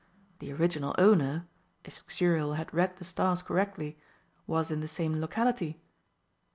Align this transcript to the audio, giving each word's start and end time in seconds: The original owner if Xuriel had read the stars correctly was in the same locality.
The 0.39 0.51
original 0.51 0.95
owner 0.97 1.47
if 1.85 2.03
Xuriel 2.07 2.55
had 2.55 2.73
read 2.73 2.97
the 2.97 3.03
stars 3.03 3.43
correctly 3.43 3.99
was 4.47 4.71
in 4.71 4.79
the 4.81 4.87
same 4.87 5.21
locality. 5.21 5.79